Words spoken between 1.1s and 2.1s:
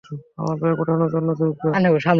জন্য ঝুকবে?